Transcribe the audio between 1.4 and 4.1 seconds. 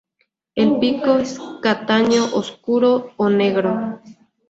castaño oscuro o negro.